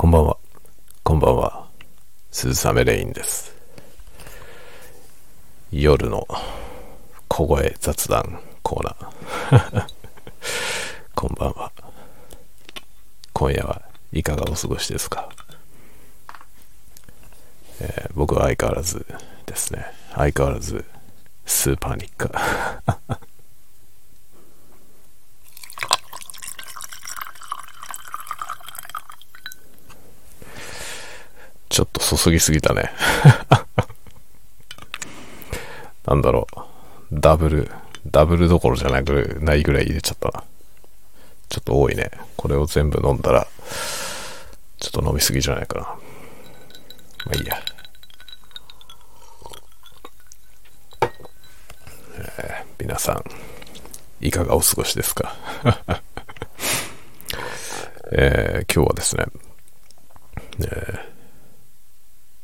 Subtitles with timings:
[0.00, 0.38] こんばんは。
[1.02, 1.68] こんばんは。
[2.30, 3.54] 鈴雨レインです。
[5.70, 6.26] 夜の
[7.28, 9.86] 小声雑談コーナー。
[11.14, 11.70] こんばんは。
[13.34, 15.28] 今夜はいかがお過ごしですか、
[17.80, 19.04] えー僕は相変わらず
[19.44, 19.84] ですね。
[20.14, 20.82] 相変わらず
[21.44, 23.20] スーパーニッカ。
[31.70, 32.90] ちょっと注ぎすぎたね。
[36.04, 36.56] なんだろう。
[37.12, 37.70] ダブル、
[38.06, 40.42] ダブルどころじゃなくないぐらい入れちゃったな。
[41.48, 42.10] ちょっと多いね。
[42.36, 43.46] これを全部飲んだら、
[44.78, 45.84] ちょっと飲みすぎじゃないかな。
[45.84, 45.98] ま
[47.34, 47.56] あいいや。
[52.18, 53.24] えー皆さん、
[54.20, 55.36] いかがお過ごしですか、
[58.12, 59.26] えー今日はですね、
[60.60, 61.09] えー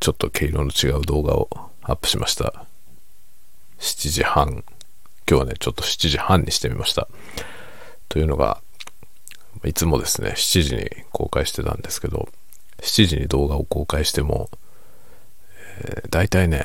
[0.06, 1.48] ちょっと毛色の違う動画を
[1.82, 2.64] アップしました。
[3.80, 4.62] 7時半。
[5.28, 7.08] 今日はね、ちょっと7時半にしてみました。
[8.08, 8.62] というのが、
[9.64, 12.28] いつもですね、7時に公開してたんですけど、
[12.82, 14.48] 7時に動画を公開しても、
[15.80, 16.62] えー、大体ね、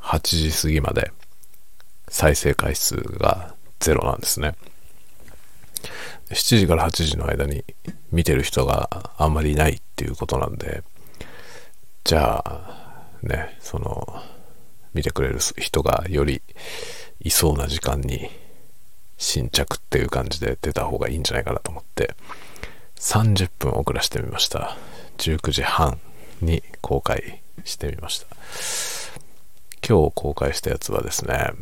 [0.00, 1.12] 8時過ぎまで
[2.08, 4.56] 再生回数がゼロなんですね。
[6.30, 7.64] 7時から8時の間に
[8.10, 10.82] 見てる人があんまりいないっていうことなんで、
[12.04, 14.22] じゃあ、ね、その、
[14.94, 16.42] 見てくれる人がより
[17.20, 18.28] いそうな時間に
[19.16, 22.14] 新着っていう感じで出た方がいいんじゃないかなと思って、
[22.96, 24.76] 30分遅らしてみました。
[25.18, 25.98] 19時半
[26.40, 28.26] に公開してみました。
[29.86, 31.52] 今日公開したやつはですね、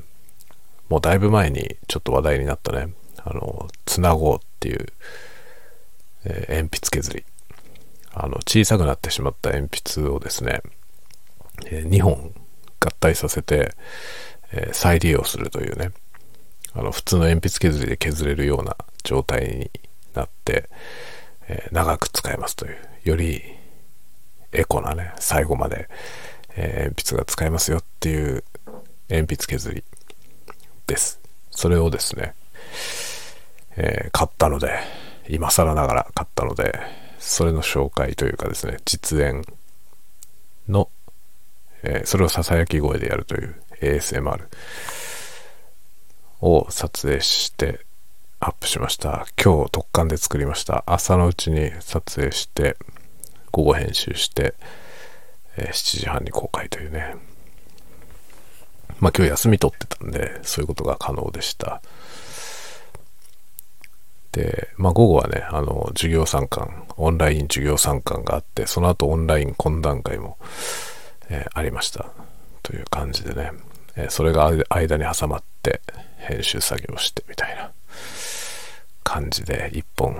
[0.88, 4.86] もうだいぶ前にちょっと話題になったね、あの、つなごうっていう、
[6.24, 7.24] えー鉛筆削り。
[8.12, 10.62] あの、小さくなってしまった鉛筆をですね、
[11.66, 12.34] え2本
[12.80, 13.74] 合体させて、
[14.52, 15.92] え再利用するというね、
[16.74, 19.70] あの、普通の鉛筆削りで削れるような状態に
[20.14, 20.68] なって、
[21.48, 23.42] え長く使えますという、より
[24.52, 25.88] エコなね、最後まで、
[26.56, 28.42] え鉛筆が使えますよっていう
[29.08, 29.84] 鉛筆削り
[30.86, 31.20] です。
[31.50, 32.34] それをですね、
[33.76, 34.80] え買ったので、
[35.28, 36.80] 今更ながら買ったので、
[37.20, 39.44] それの紹介というかですね、実演
[40.68, 40.88] の、
[41.82, 44.46] えーそれをささやき声でやるという ASMR
[46.40, 47.80] を撮影して
[48.40, 49.26] アップしました。
[49.42, 50.82] 今日特貫で作りました。
[50.86, 52.76] 朝のうちに撮影して、
[53.52, 54.54] 午後編集して、
[55.58, 57.16] えー7時半に公開というね。
[58.98, 61.82] まあ今日休み取ってたんで、そういうことが可能でした。
[64.32, 70.38] で、まあ午後はね、あの、授業参観、オンライン授業参観があって、その後オンライン懇談会も、
[71.28, 72.10] えーありました。
[72.62, 73.52] という感じでね、
[73.96, 75.80] えーそれが間に挟まって、
[76.18, 77.70] 編集作業してみたいな
[79.02, 80.14] 感じで一本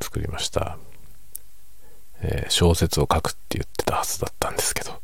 [0.00, 0.76] 作りました。
[2.20, 5.00] えー小説を書くって言ってたはずだったんですけど、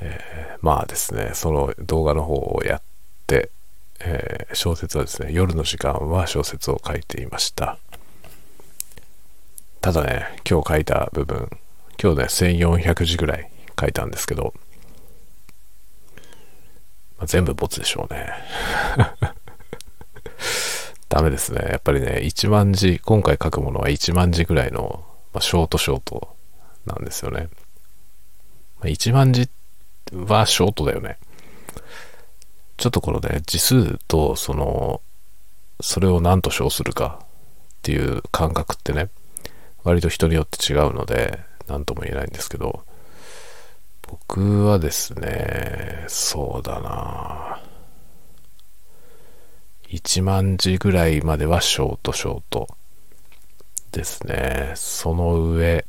[0.00, 2.82] えまあですね、その動画の方をやっ
[3.26, 3.50] て、
[4.00, 7.78] えー小説はですね、夜の時間は小説を書いていました。
[9.80, 11.50] ただね、今日書いた部分、
[12.02, 14.54] 今日ね、1400字ぐらい書いたんですけど、
[17.18, 18.32] まあ、全部ボツでしょうね。
[21.08, 21.66] ダメですね。
[21.70, 26.34] やっぱりね、1万字、今回書くものは1万字ぐらいの、まあ、ショートショート
[26.86, 27.48] なんですよね。
[28.80, 29.48] まあ、1万字
[30.12, 31.18] はショートだよね。
[32.76, 35.00] ちょっとこのね、字数と、その、
[35.80, 37.26] それを何と称するかっ
[37.82, 39.08] ていう感覚ってね、
[39.84, 42.84] 割と人によって違うので、何とも言えないんですけど、
[44.02, 47.60] 僕はですね、そうだな
[49.88, 52.68] 1万字ぐらいまではショートショート
[53.92, 54.72] ですね。
[54.76, 55.84] その上、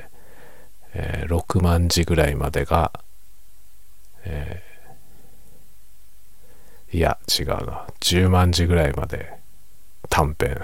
[0.94, 2.92] えー6万字ぐらいまでが、
[4.24, 4.62] え
[6.96, 7.86] いや、違うな。
[8.00, 9.38] 10万字ぐらいまで
[10.10, 10.62] 短編。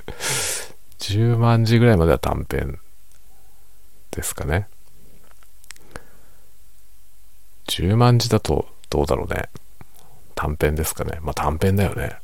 [1.00, 2.80] 10万字ぐらいまでは短編
[4.10, 4.68] ですかね。
[7.66, 9.50] 10万字だとどうだろうね。
[10.34, 11.18] 短編ですかね。
[11.20, 12.16] まあ短編だよね。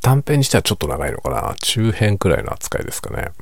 [0.00, 1.56] 短編にしてはちょっと長いのかな。
[1.56, 3.32] 中編くらいの扱いですかね。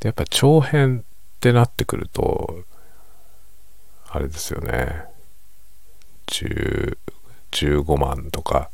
[0.00, 2.64] で、やっぱ長編ってなってくると、
[4.12, 5.04] あれですよね。
[6.26, 8.70] 15万とか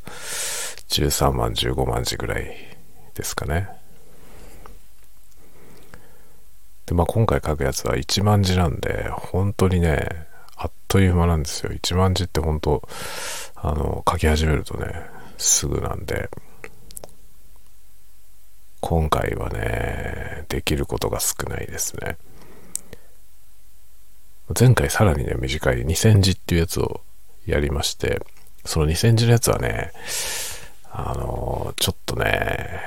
[0.89, 2.55] 13万15万字ぐらい
[3.13, 3.69] ですかね。
[6.87, 11.71] で、まあ今回書くやつは1万字なんで、本当にね、あっという間なんですよ。
[11.71, 12.87] 1万字って本当、
[13.55, 14.87] あの、書き始めるとね、
[15.37, 16.29] すぐなんで、
[18.79, 22.17] 今回はね、できることが少ないですね。
[24.57, 27.01] 前回さらにね、短い2000字っていうやつを
[27.45, 28.21] やりまして、
[28.65, 29.91] その2000字のやつはね、
[30.91, 32.81] あの、ちょっとね、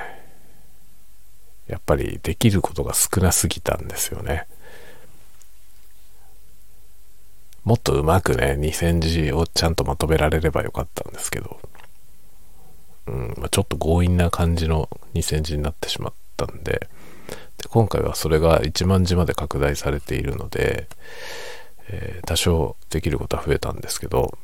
[1.67, 4.47] やっぱりできることが少なすぎたんですよね。
[7.63, 11.59] もっとうまくね、2000字をちゃんとまとめられればよかったんですけど、
[13.07, 16.89] うんま、ちょっと強引な感じの2000字になってしまったんで、
[17.57, 20.87] で今回はそれが1万字まで拡大されているので、
[21.89, 24.37] えー、多少できることは増えたんですけど、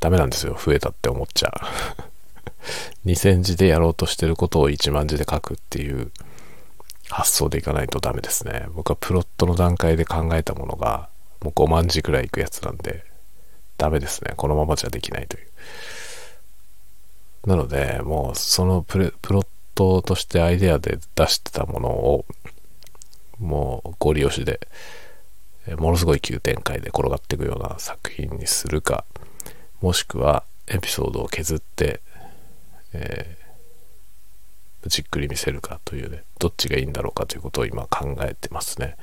[0.00, 3.06] ダメなんですよ、増えたって思っちゃう。
[3.06, 6.10] 2000字でやろうとしてることを1万字で書くっていう
[7.08, 8.66] 発想でいかないとダメですね。
[8.74, 11.08] 僕はプロットの段階で考えたものが
[11.42, 13.04] もう5万字くらいいくやつなんで、
[13.76, 14.34] ダメですね。
[14.36, 15.46] このままじゃできないという。
[17.46, 19.08] なので、もうそのプロ
[19.40, 22.24] ットとしてアイデアで出してたものを、
[23.38, 24.60] もうゴリ押しで、
[25.76, 29.04] ものすごい急展開で転がっていくような作品にするか、
[29.80, 32.00] もしくはエピソードを削って、
[32.92, 38.96] えー、じっくり見せるかというね、どっちがいいんだろうかということを今考えてますね。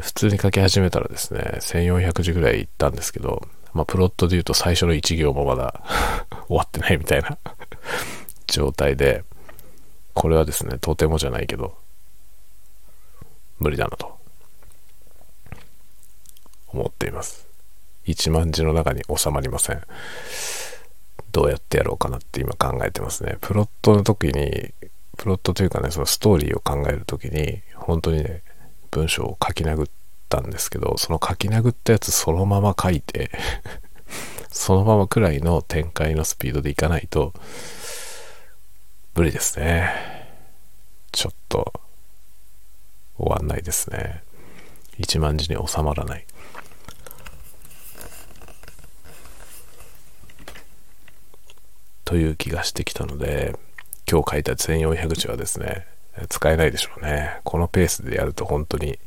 [0.00, 5.82] 普通に書き始めたらですね、1400字ぐらいいったんですけど、まあ、プロットで言うと最初の1行もまだ
[6.46, 7.38] 終わってないみたいな
[8.46, 9.24] 状態で、
[10.14, 11.76] これはですね、とてもじゃないけど、
[13.58, 14.18] 無理だなと、
[16.68, 17.46] 思っています。
[18.06, 19.82] 1万字の中に収まりません。
[21.32, 23.38] どうやってやろうかなって今考えてますね。
[23.40, 24.72] プロットの時に、
[25.16, 28.42] プロットというかね、そのストーリーを考える時に、本当にね、
[28.90, 29.88] 文章を書き殴っ
[30.28, 33.30] たんですけど、その書き殴ったやつそのまま書いて
[34.54, 37.34] そのままくらいの展開のスピードでいかないと、
[39.14, 39.90] 無理ですね。
[41.12, 41.72] ちょっと、
[43.16, 44.22] 終わんないですね。
[44.98, 46.26] 1万字に収まらない。
[52.04, 53.56] という気がしてきたので、
[54.10, 55.86] 今日書いた1400字はですね、
[56.28, 57.40] 使えないでしょうね。
[57.44, 58.98] このペースでやると本当に、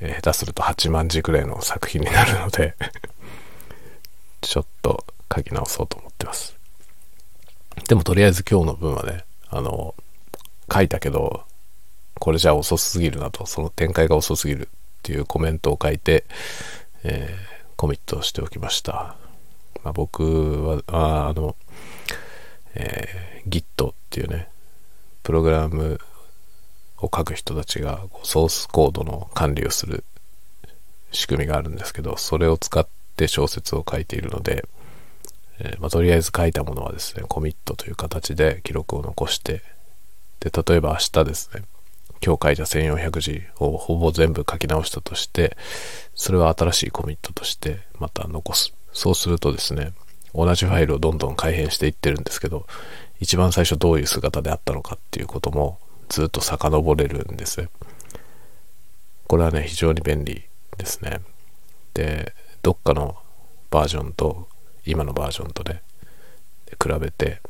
[0.00, 2.76] えー、下手すると8万字くらいの作品になるので
[4.40, 6.55] ちょっと書き直そうと思ってます。
[7.88, 9.94] でもとりあえず今日の分はね、あの、
[10.72, 11.44] 書いたけど、
[12.18, 14.68] これじゃ遅すぎるなと、その展開が遅すぎるっ
[15.02, 16.24] ていうコメントを書いて、
[17.04, 19.16] えー、コミットしておきました。
[19.84, 21.54] まあ、僕は、ああの、
[22.74, 24.48] えー、Git っていうね、
[25.22, 26.00] プログラム
[26.98, 30.04] を書く人たちがソースコードの管理をする
[31.12, 32.86] 仕組みがあるんですけど、それを使っ
[33.16, 34.66] て小説を書いているので、
[35.58, 39.62] えー、まあ、とりあえず書いたものはですね、コミットという形で記録を残して、
[40.40, 41.64] で、例えば明日ですね、
[42.24, 45.56] 今日書いた1400字をほぼ全部書き直したとして、
[46.14, 48.74] それは新しいコミットとしてまた残す。
[48.92, 49.92] そうするとですね、
[50.34, 52.66] 同じファイルをどんどん改変していってるんですけど、
[53.20, 55.78] 一番最初どういう姿であったのかっていうことも
[56.08, 57.68] ずっと遡れるんです。
[59.26, 60.44] これはね、非常に便利
[60.76, 61.20] ですね。
[61.94, 63.16] で、どっかの
[63.70, 64.48] バージョンと
[64.86, 65.82] 今のバージョンとね、
[66.82, 67.40] 比べて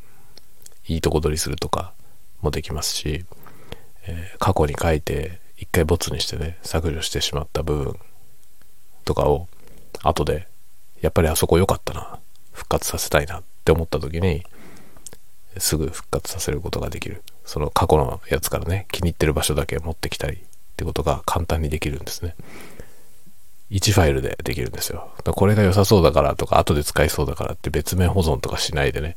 [0.87, 1.93] いいとこ取りするとか
[2.41, 3.25] もできますし、
[4.07, 7.99] えー、過去に書いて一回ボツにしてね、削除してしまった部分
[9.05, 9.47] とかを
[10.03, 10.47] 後で、
[11.01, 12.19] やっぱりあそこ良かったな、
[12.53, 14.43] 復活させたいなって思った時に、
[15.57, 17.23] すぐ復活させることができる。
[17.45, 20.39] その過去のやつからね、気に入ってる場所だけ持ってきたりっ
[20.75, 22.35] てことが簡単にできるんですね。
[23.71, 25.11] 1ファイルでできるんですよ。
[25.23, 29.15] これが良さそうだからとか、後で使いそうだからって別名保存とかしないでね、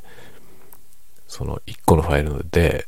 [1.28, 2.87] その1個のファイルで、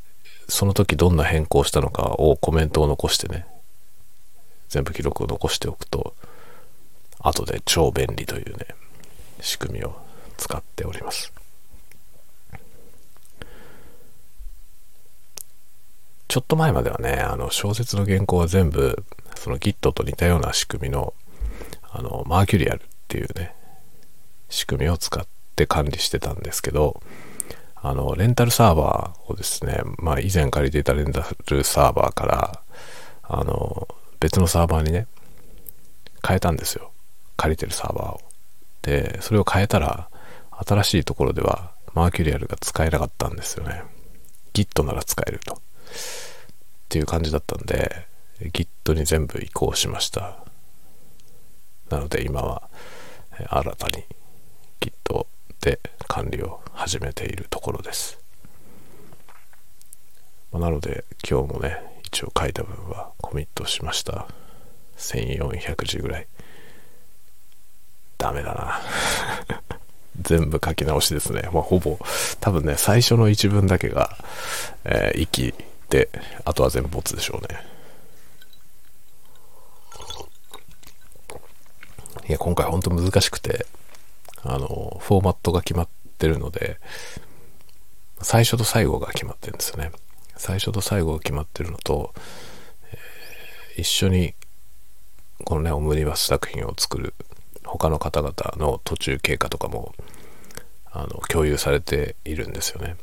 [0.49, 3.47] その時どんな変更したのかをコメントを残してね、
[4.69, 6.14] 全部記録を残しておくと、
[7.21, 8.66] 後で超便利というね、
[9.40, 9.95] 仕組みを
[10.37, 11.33] 使っております。
[16.33, 19.04] ちょっと前まではね、あの小説の原稿は全部、
[19.37, 21.12] その Git と似たような仕組みの、
[21.93, 23.55] あの、マーキュリアルっていうね、
[24.49, 27.03] 仕組みを使って管理してたんですけど、
[27.77, 32.63] あの、レンタルサーバーをですね、まあ以前借りていたレンタルサーバーから、
[33.23, 33.89] あの、
[34.21, 35.07] 別のサーバーにね、
[36.27, 36.93] 変えたんですよ。
[37.37, 38.21] 借りてるサーバーを。
[38.83, 40.09] で、それを変えたら、
[40.51, 43.83] 新しいところではマーキュリアルが使えなかったんですよね。
[44.55, 45.55] Git なら使えると。
[45.55, 45.59] っ
[46.89, 48.07] ていう感じだったんで、
[48.41, 50.39] Git に全部移行しました。
[51.93, 52.63] なので今は
[53.31, 54.05] 新たに
[54.81, 55.27] Git
[55.61, 58.19] で管理を始めているところです。
[60.51, 64.27] まなので今日もね、一応書いた分はコミットしました。
[64.97, 66.27] 1400字ぐらい。
[68.17, 68.81] ダメだな。
[70.23, 71.43] 全部書き直しですね。
[71.53, 71.99] まあ、ほぼ、
[72.41, 74.17] 多分ね、最初の一文だけが、
[74.85, 75.55] えー、息
[75.91, 76.09] で、
[76.45, 77.73] あとは全部ボツでしょうね。
[82.29, 83.67] いや、今回ほんと難しくて、
[84.43, 85.88] あの、フォーマットが決まっ
[86.19, 86.79] てるので、
[88.21, 89.91] 最初と最後が決まってるんですよね。
[90.37, 92.14] 最初と最後が決まってるのと、
[92.91, 94.35] えー、一緒に
[95.45, 97.14] このね、オムニバス作品を作る
[97.64, 99.95] 他の方々の途中経過とかも、
[100.91, 102.97] あの、共有されているんですよね。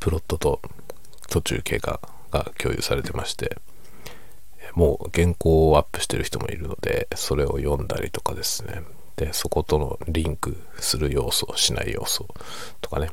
[0.00, 0.60] プロットと
[1.28, 3.58] 途中経過が共有されてまして、
[4.74, 8.82] もう原稿をアップしてる人もいるので、それを読んだりとかですね。
[9.16, 12.26] で、そことのリンクする要素、しない要素
[12.80, 13.10] とかね。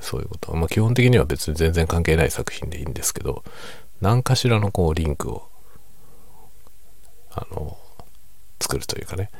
[0.00, 0.54] そういうこと。
[0.56, 3.44] まあ基本的には別に全然関係ない作品でいいんですけど、
[4.00, 5.48] 何かしらのこうリンクを、
[7.30, 7.78] あの、
[8.60, 9.30] 作るというかね。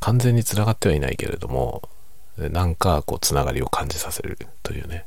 [0.00, 1.88] 完全につながってはいないけれども、
[2.36, 5.06] なんかこうつながりを感じさせるというね。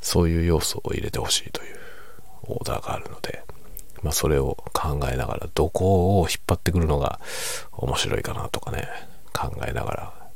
[0.00, 1.76] そういう要素を入れてほしいという
[2.42, 3.42] オーダーがあるので、
[4.04, 7.20] まあ、それを考えながら、どこを引っ張ってくるのが
[7.72, 8.86] 面白いかなとかね、
[9.32, 10.30] 考えながら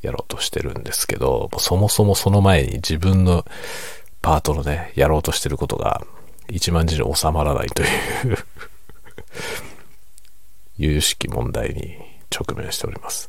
[0.00, 3.44] やろうとしてるんですけど、そもそもその前に自分の
[4.22, 6.06] パートのね、やろうとしてることが
[6.48, 7.88] 1万字に収まらないという
[10.78, 11.98] 有識問題に
[12.34, 13.28] 直面しております。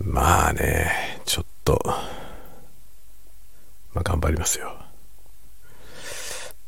[0.00, 1.80] まあね、ちょっと、
[3.92, 4.83] まあ頑張りますよ。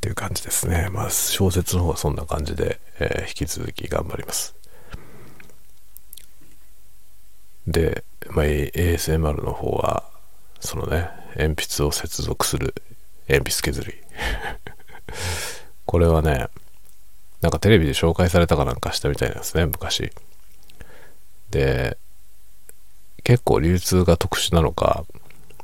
[0.06, 0.88] ていう感じですね。
[0.92, 4.54] まあ小説の方はそんな感じで、えー、引き続き頑張ります。
[7.66, 10.04] で、まあ、ASMR の方は、
[10.60, 12.74] そのね、鉛筆を接続する
[13.28, 13.94] 鉛筆削り。
[15.86, 16.46] これはね、
[17.40, 20.12] なんかテレビで紹介されたかなんかしたみたいなんですね、昔。
[21.50, 21.98] で、
[23.24, 25.04] 結構流通が特殊なのか、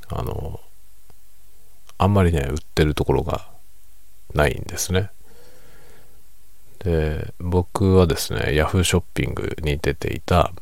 [0.08, 0.60] あの、
[1.98, 3.51] あんまりね、売ってるところが
[4.34, 5.10] ないんですね。
[6.80, 10.52] で、僕はですね、ヤフーショッピングに出ていた、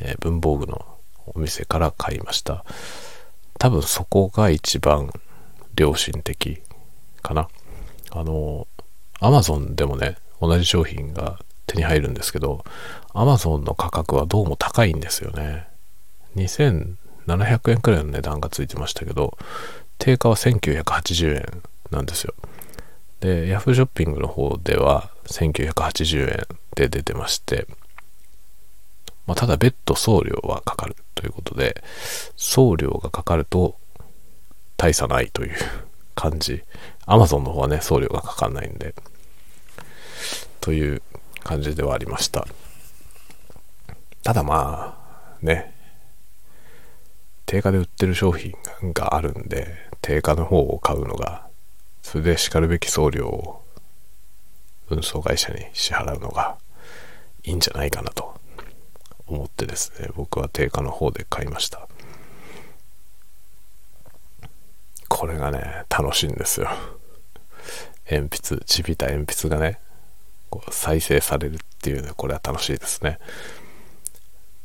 [0.00, 0.84] えー、文房具の
[1.26, 2.64] お店から買いました。
[3.58, 5.10] 多分そこが一番
[5.76, 6.60] 良心的
[7.22, 7.48] かな。
[8.10, 8.66] あの、
[9.20, 12.64] アマゾンでもね、同じ商品が手に入るんですけど、
[13.12, 15.68] アマゾンの価格はどうも高いんですよね。
[16.36, 19.36] 2700円くらいの値段がついてましたけど、
[19.98, 22.34] 定価は1980円なんですよ。
[23.20, 27.66] で、Yahoo ショッピングの方では1980円で出てまして、
[29.26, 31.84] まあ、ただ別途送料はかかるということで、
[32.36, 33.76] 送料がかかると
[34.76, 35.56] 大差ないという
[36.14, 36.62] 感じ。
[37.06, 38.94] Amazon の方はね、送料がかかんないんで、
[40.60, 41.02] という
[41.44, 42.46] 感じではありました。
[44.22, 45.74] ただまあ、ね、
[47.46, 48.54] 定価で売ってる商品
[48.94, 49.68] があるんで、
[50.00, 51.49] 定価の方を買うのが、
[52.02, 53.62] それでしかるべき送料を
[54.88, 56.56] 運送会社に支払うのが
[57.44, 58.34] いいんじゃないかなと
[59.26, 61.88] 思ってですね、僕は定価の方で買いました。
[65.08, 66.68] これがね、楽しいんですよ。
[68.10, 69.78] 鉛筆、ちびた鉛筆がね、
[70.50, 73.18] こう再生されるっていうね、これは楽しいですね。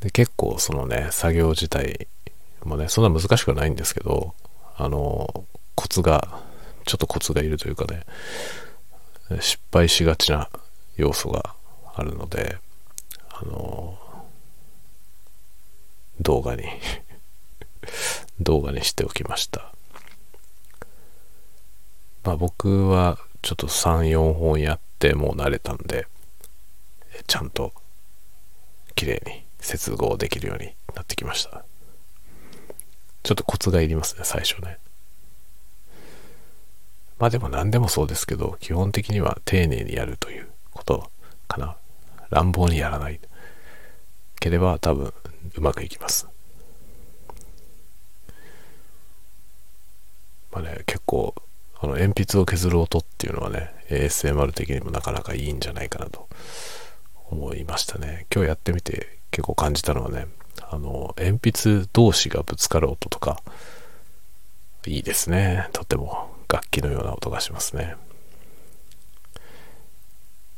[0.00, 2.08] で、結構そのね、作業自体
[2.64, 4.34] もね、そんな難しくはないんですけど、
[4.76, 6.42] あの、コツが、
[6.86, 8.04] ちょっとコツがいるというかね、
[9.40, 10.48] 失敗しがちな
[10.96, 11.54] 要素が
[11.94, 12.58] あるので、
[13.28, 13.98] あの、
[16.20, 16.64] 動画に
[18.40, 19.72] 動画にしておきました。
[22.22, 26.06] まあ僕はちょっと3、4本やってもう慣れたんで、
[27.26, 27.72] ちゃんと
[28.94, 31.64] 綺麗に接合できるようになってきました。
[33.24, 34.78] ちょっとコツがいりますね、最初ね。
[37.18, 41.10] まあでも何でもそうですけど、基本的には丁寧にやるということ
[41.48, 41.76] かな。
[42.30, 43.20] 乱暴にやらない
[44.40, 45.12] ければ多分
[45.56, 46.28] うまくいきます。
[50.52, 51.34] まあね、結構、
[51.78, 56.28] あの鉛筆を削る音っていうのはね、ASMR 的にもなかなかいいんじゃないかなと
[57.30, 58.26] 思いましたね。
[58.34, 60.26] 今日やってみて結構感じたのはね、
[60.62, 63.42] あの、鉛筆同士がぶつかる音とか、
[64.86, 65.68] いいですね。
[65.72, 67.96] とても楽器のような音がしますね。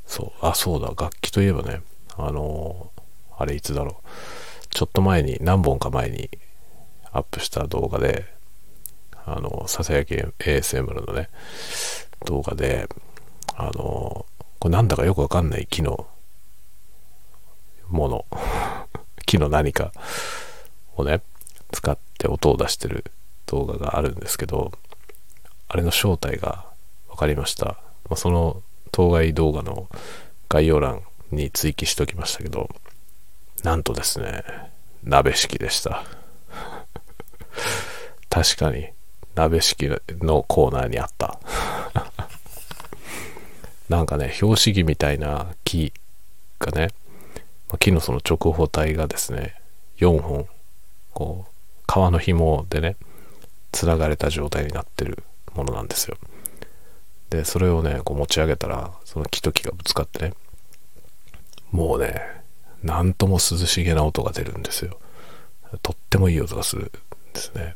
[0.07, 1.83] そう、あ、そうだ、楽器といえばね、
[2.17, 2.91] あの、
[3.37, 4.09] あれいつだろう。
[4.71, 6.31] ちょっと前に、何本か前に
[7.13, 8.27] アップした動画で、
[9.27, 11.29] あの、ささやき ASMR のね、
[12.25, 12.89] 動画で、
[13.55, 14.27] あの、
[14.59, 16.07] これなんだかよくわかんない木の
[17.89, 18.27] もの、
[19.27, 19.93] 木の何か
[20.97, 21.23] をね、
[21.71, 23.05] 使って音を出してる
[23.47, 24.73] 動画があるんですけど、
[25.69, 26.65] あれの正体が
[27.09, 27.67] 分かりました。
[28.09, 29.89] まあ、その当該動画の
[30.49, 32.71] 概要欄に追記しときましたけど、
[33.63, 34.45] なんとですね、
[35.05, 36.05] 鍋敷でした。
[38.31, 38.89] 確かに、
[39.35, 39.89] 鍋敷
[40.21, 41.39] のコーナーにあった。
[43.89, 45.93] なんかね、標識みたいな木
[46.59, 46.89] がね、
[47.79, 49.61] 木のその直方体がですね、
[49.99, 50.49] 4本、
[51.13, 51.53] こう、
[51.87, 52.97] 川の紐でね、
[53.73, 55.23] 繋がれた状態になってる
[55.59, 56.17] ものなんですよ。
[57.31, 60.35] で、それをね、こう持ち上げたら、その木と木がぶつかってね、
[61.71, 62.23] もうね、
[62.83, 64.99] なんとも涼しげな音が出るんですよ。
[65.83, 67.75] とってもいい音がするんですね。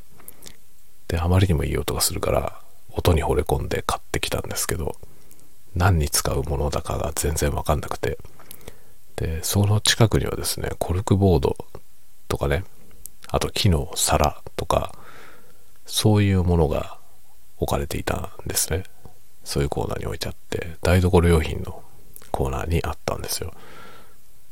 [1.08, 2.60] で、あまりにもいい音がするから、
[2.90, 4.96] 音に惚れ込んで買ってきたんですけど、
[5.74, 8.18] 何に使うものだかが全然わかんなくて、
[9.16, 11.56] で、その近くにはですね、コルクボード
[12.28, 12.64] とかね、
[13.28, 14.94] あと木の皿とか、
[15.84, 16.98] そういうものが
[17.62, 18.84] 置かれていたんですね。
[19.44, 21.82] そういうコーナーに置いてあって、台所用品の
[22.30, 23.52] コーナーにあったんですよ。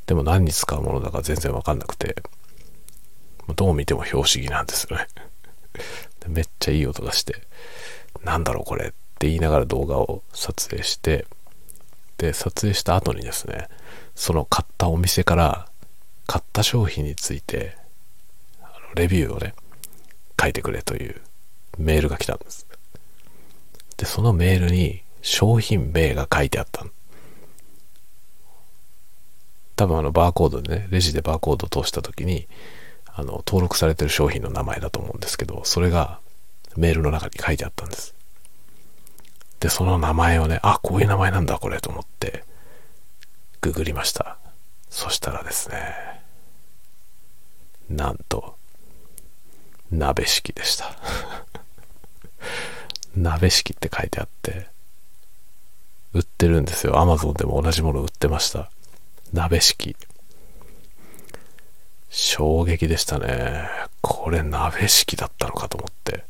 [0.07, 2.17] でも何に使うものだか全然わかんなくて、
[3.57, 5.07] どう見ても拍子木なんですよね。
[6.29, 7.43] めっちゃいい音がして、
[8.25, 8.89] なんだろうこれっ
[9.19, 11.27] て言いながら動画を撮影して、
[12.19, 13.69] で、撮影した後にですね、
[14.15, 15.69] その買ったお店から
[16.27, 17.77] 買った商品について、
[18.95, 19.55] レビューをね、
[20.41, 21.21] 書いてくれという
[21.79, 22.67] メールが来たんです。
[24.01, 26.91] で、そのメールに商品名が書いてあったの。
[29.77, 32.49] 多分あのバーコードでね、レジでバーコードを通した時に、
[33.05, 36.19] あの、登録されてる商品の名前だと思うんですけど、それが
[36.79, 38.15] メールの中に書いてあったんです。
[39.61, 42.45] で、その名前をね、あ、こういう名前なんだ、これ、と思って、
[43.61, 44.39] ググりました。
[44.89, 46.23] そしたらですね、
[47.91, 48.57] なんと、
[49.91, 50.87] 鍋敷でした。
[53.17, 54.69] 鍋敷って書いてあって、
[56.13, 56.99] 売ってるんですよ。
[56.99, 58.71] アマゾンでも同じもの売ってました。
[59.33, 59.97] 鍋敷。
[62.09, 63.69] 衝撃でしたね。
[64.01, 66.25] これ鍋敷だったのかと思って。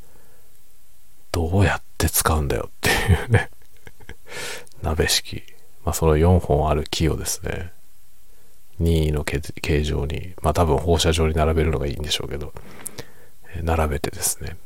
[1.32, 2.92] どうやって使うんだよってい
[3.26, 3.50] うね。
[4.82, 5.42] 鍋敷。
[5.84, 7.72] まあその4本ある木をですね、
[8.78, 12.52] 任意の形状に、まあ多分放射状に並べるのがいいんでしょうけど、
[13.62, 14.56] 並べてですね、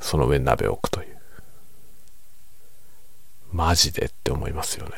[0.00, 1.13] その上に鍋を置くという。
[3.54, 4.92] マジでって思いますよね。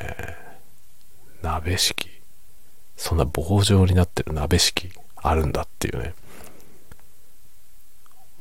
[1.43, 2.09] 鍋敷。
[2.97, 6.15] そんな棒状になってる鍋敷あるんだっていうね。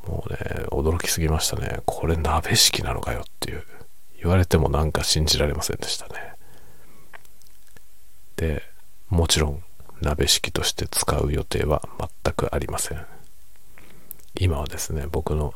[0.06, 0.38] もうね、
[0.70, 1.80] 驚きすぎましたね。
[1.84, 3.64] これ鍋敷なのかよっていう。
[4.18, 6.14] 言われてもなんか信じられませんでしたね。
[8.36, 8.62] で、
[9.10, 9.62] もちろん
[10.00, 11.86] 鍋敷として使う予定は
[12.24, 13.04] 全くありません。
[14.40, 15.52] 今はですね、僕の、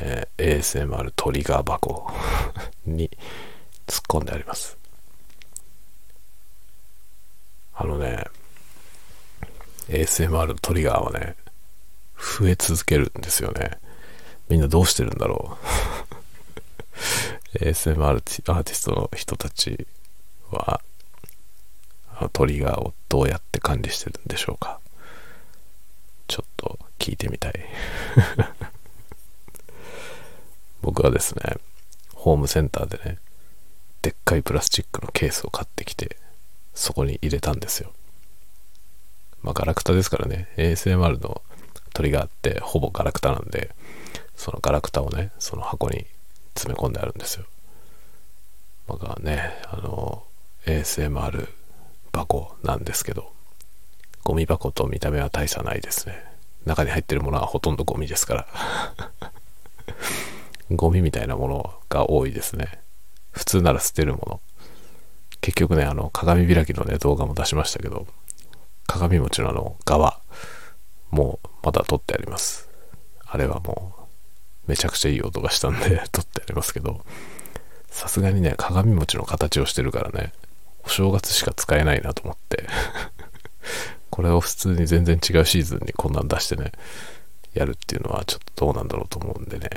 [0.00, 2.12] えー、ASMR トリガー箱
[2.84, 3.10] に
[3.86, 4.76] 突っ込んであります。
[7.74, 8.24] あのね、
[9.88, 11.36] ASMR のトリガーはね、
[12.16, 13.78] 増え続けるんですよね。
[14.48, 15.58] みんなどうしてるんだろ
[17.54, 17.58] う。
[17.64, 19.86] ASMR アーティストの人たち
[20.50, 20.80] は、
[22.32, 24.80] トリガーをどうやって管理してるんでしょうか。
[26.28, 27.52] ちょっと聞いてみたい。
[30.80, 31.56] 僕はですね、
[32.14, 33.18] ホームセンターでね、
[34.06, 36.16] でっかいプラスチックのケースを買ってきて、
[36.74, 37.90] そこに入れたんですよ。
[39.42, 41.42] まあ、ガラクタですからね、ASMR の
[41.92, 43.74] 鳥があってほぼガラクタなんで、
[44.36, 46.06] そのガラクタをね、その箱に
[46.54, 47.46] 詰め込んであるんですよ。
[48.86, 50.22] まあね、あの、
[50.66, 51.48] ASMR
[52.12, 53.32] 箱なんですけど、
[54.22, 56.22] ゴミ箱と見た目は大差ないですね。
[56.64, 58.46] 中に入ってるものはほとんどゴミですから
[60.70, 62.85] ゴミみたいなものが多いですね。
[63.36, 64.40] 普通なら捨てるもの。
[65.40, 68.06] 結局ね、あの、鏡開きのね、動画も出しましたけど、
[68.86, 70.20] 鏡餅のあの、側、
[71.10, 72.68] もうまだ撮ってあります。
[73.26, 73.94] あれはも
[74.66, 77.04] う、めちゃくちゃいい音がしたんで 撮ってありますけど、
[77.90, 80.32] さすがにね、鏡餅の形をしてるからね、
[80.84, 82.68] お正月しか使えないなと思って
[84.10, 86.72] これを普通に全然違うシーズンにこんなん出してね、
[87.54, 89.68] やるっていうのはちょっとどうなんだろうと思うんでね、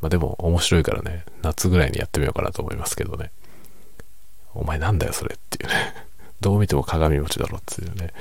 [0.00, 3.30] まあでも面白いからね、夏ぐらいにやってみようかなと思いますけどね。
[4.54, 5.94] お前なんだよそれっていうね。
[6.40, 8.12] どう見ても鏡餅だろっていうね。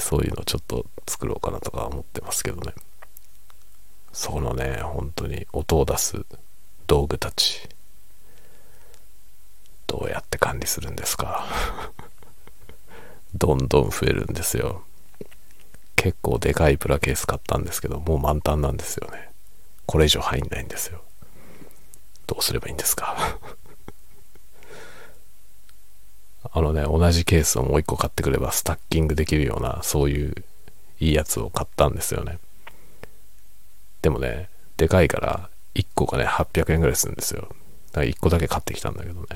[0.00, 2.72] そういうのちょっと作ろうかなとか思ってますけどね。
[4.12, 6.24] そのね、本当に音を出す
[6.86, 7.68] 道具たち。
[9.86, 11.46] どうやって管理するんですか
[13.34, 14.82] どんどん増えるんですよ。
[15.94, 19.30] 結構でかいプラケース買ったんですけど、もう満タンなんですよね。
[19.86, 21.02] これ以上入んないんですよ。
[22.26, 23.16] どうすればいいんですか？
[26.52, 30.34] あのね、同じケースをもう一個買ってくればスタッキングできるような、そういう
[31.00, 32.38] いいやつを買ったんですよね。
[34.02, 37.42] でもね、でかいから1個がね、800円ぐらいするんですよ。
[37.42, 39.26] だから1個だけ買ってきたんだけどね、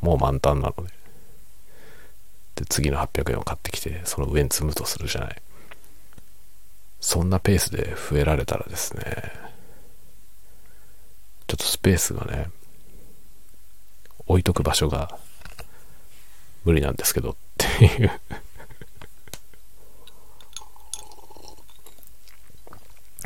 [0.00, 0.90] もう満タンなのね。
[2.54, 5.42] で、次の800円を買ってきて、その上に積むとするじゃない。
[7.00, 9.32] そんなペースで増えられたらですね、
[11.48, 12.50] ちょっとスペースがね、
[14.26, 15.18] 置いとく場所が
[16.64, 18.10] 無理なんですけどっていう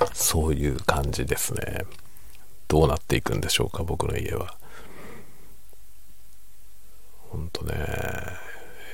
[0.14, 1.84] そういう感じですね。
[2.68, 4.56] どうなっていくんでしょうか、僕の家は。
[7.28, 7.74] ほんとね、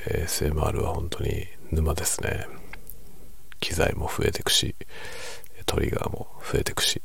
[0.07, 2.47] ASMR は本当に沼ですね。
[3.61, 4.75] 機材も増えてくし、
[5.67, 7.03] トリガーも増えてくし。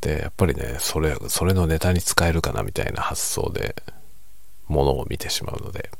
[0.00, 3.74] で、やっぱりね、それ、それのネタに使えるかなみたいな発想で、
[4.68, 5.90] ものを見てしまうので、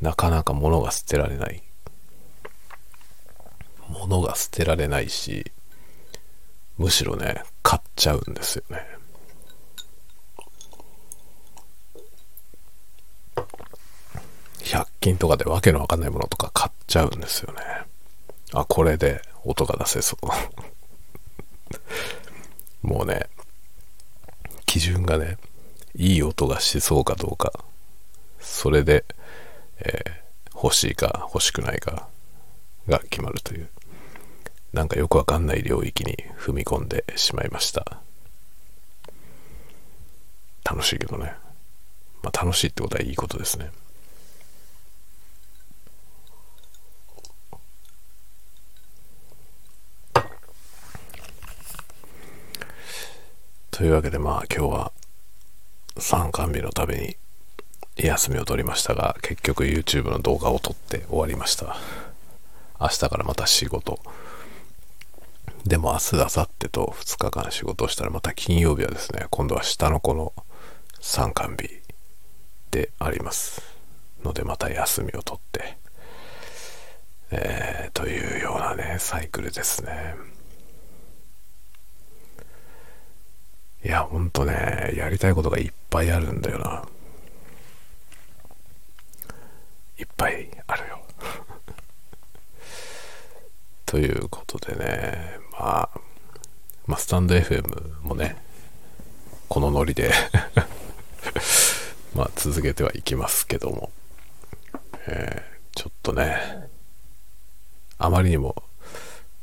[0.00, 1.62] なかなか物が捨てられない。
[3.88, 5.50] 物が捨てられないし、
[6.76, 8.86] むしろね、買っちゃうんですよね。
[14.60, 17.60] 100均とかでわけのわかんないものとか買っちゃうんですよね。
[18.52, 20.26] あ、これで音が出せそう。
[22.88, 23.28] もうね、
[24.64, 25.36] 基準がね、
[25.94, 27.52] いい音がしそうかどうか、
[28.40, 29.04] それで、
[29.80, 32.08] えー、欲しいか欲しくないか
[32.88, 33.68] が決まるという、
[34.72, 38.00] なんかよくわかんない領域に踏み込んでしまいました。
[40.64, 41.34] 楽しいけどね。
[42.22, 43.70] まあ楽しいってことはいいことですね。
[53.78, 54.92] というわけでまあ今日は
[55.98, 61.76] 参観日のために休みを取りましたが結局 YouTube の動画を撮って終わりました。
[62.80, 64.00] 明日からまた仕事。
[65.64, 70.32] でも明日明後日と2日間仕事をしたらまた金曜日はですね今度は下の子の
[70.98, 71.70] 参観日
[72.72, 73.62] であります。
[74.24, 75.78] のでまた休みを取って。
[77.30, 80.16] えー、というようなねサイクルですね。
[83.84, 86.84] いや、ほんとね、やりたいことがいっぱいあるんだよな。
[89.98, 91.02] いっぱいあるよ。
[93.86, 96.00] ということでね、まあ、
[96.86, 98.36] まあ、スタンド FM もね、
[99.48, 100.12] このノリで
[102.14, 103.92] まあ、続けてはいきますけども、
[105.06, 106.68] えー、ちょっとね、
[107.98, 108.62] あまりにも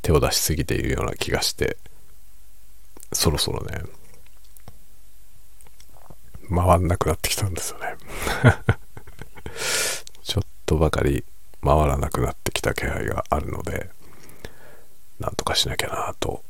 [0.01, 1.77] 手を出しすぎているような気がして、
[3.13, 3.81] そろそろね、
[6.49, 7.95] 回んなくなってきたんですよね。
[10.23, 11.23] ちょっとばかり
[11.63, 13.89] 回らなくなってきた気配があるので
[15.19, 16.43] なんとかしなきゃなと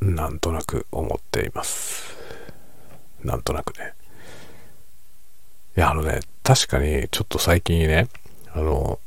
[0.00, 2.16] なんとなく思っています。
[3.22, 3.94] なんとなくね。
[5.76, 8.08] いやあのね確かにちょっと最近ね
[8.52, 8.98] あの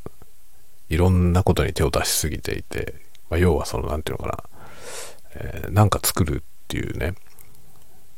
[0.89, 2.95] いろんなことに手を出しすぎていて、
[3.29, 4.49] まあ、要はその何て言うのか
[5.35, 7.15] な、えー、なんか作るっていうね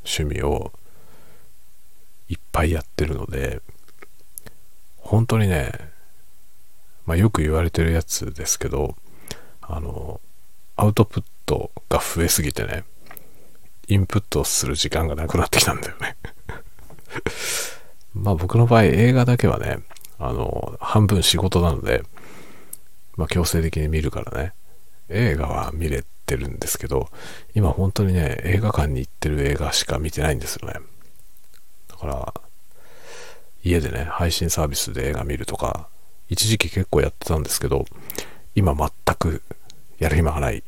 [0.06, 0.72] 趣味を
[2.30, 3.62] いっぱいやってるので、
[4.98, 5.72] 本当にね、
[7.06, 8.96] まあ、よく言われてるやつですけど、
[9.62, 10.20] あの、
[10.76, 12.84] アウトプットが増えすぎてね、
[13.88, 16.18] インプットする時間がなくなってきたんだよね
[18.14, 19.80] まあ僕の場合映画だけはね、
[20.20, 22.04] あの、半分仕事なので、
[23.16, 24.54] まあ強制的に見るからね、
[25.10, 27.10] 映画は見れてるんですけど、
[27.56, 30.76] 今本当にね、映画館に行ってる映画しか見てないんですよね。
[31.98, 32.34] から、
[33.64, 35.88] 家でね、配信サービスで映画見るとか、
[36.30, 37.86] 一時期結構やってたんですけど、
[38.56, 39.42] 今全く
[40.00, 40.64] やる暇がない。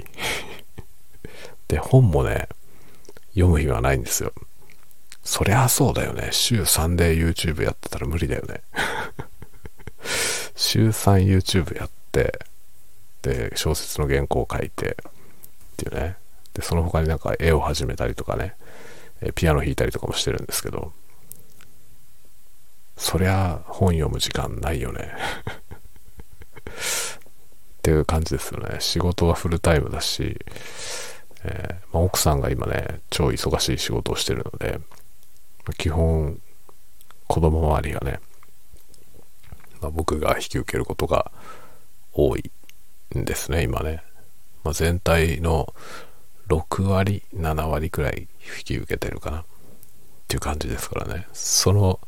[1.67, 2.49] で、本もね、
[3.29, 4.33] 読む暇がないんですよ。
[5.23, 6.29] そりゃそうだよね。
[6.31, 8.61] 週3で YouTube やってたら無理だよね。
[10.55, 12.39] 週3 YouTube やって、
[13.21, 16.17] で、小説の原稿を書いて、っていうね。
[16.53, 18.55] で、その他になんか絵を始めたりとかね、
[19.35, 20.93] ピアノ弾いたりとかもしてるんですけど、
[22.99, 25.09] そりゃ本読む時間ないよね
[27.79, 28.75] っていう感じですよね。
[28.81, 30.37] 仕事はフルタイムだし、
[31.45, 34.81] えー、まあ、奥さんが今ね、超忙しい仕事をしてるので、
[35.77, 36.41] 基本、
[37.27, 38.19] 子供周りがね、
[39.79, 41.31] まあ、僕が引き受けることが
[42.11, 42.51] 多い
[43.17, 44.03] んですね、今ね。
[44.65, 45.73] まあ、全体の
[46.49, 49.45] 6割、7割くらい引き受けてるかなっ
[50.27, 51.27] ていう感じですからね。
[51.31, 52.01] その、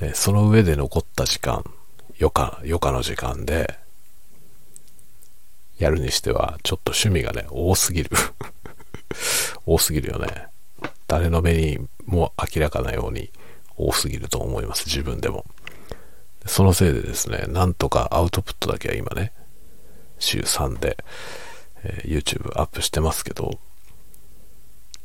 [0.00, 1.64] えその上で残った時間、
[2.20, 3.78] 余暇、余暇の時間で、
[5.78, 8.10] やるにしては、ちょっと趣味がね、多すぎる
[9.66, 10.46] 多すぎるよね。
[11.06, 13.30] 誰の目にも明らかなように
[13.76, 15.44] 多すぎると思います、自分でも。
[16.46, 19.32] そのせいでですね、なんとかアウトプットだけは今ね、
[20.18, 20.96] 週3で、
[21.84, 23.58] えー、YouTube アップしてますけど、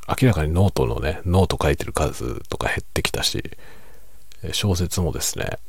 [0.07, 3.43] 明らかにノートのね、ノート書いてる数とか減ってきたし、
[4.51, 5.59] 小説もですね、